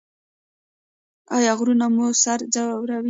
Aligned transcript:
ایا 1.35 1.51
غږونه 1.57 1.85
مو 1.95 2.05
سر 2.23 2.39
ځوروي؟ 2.53 2.97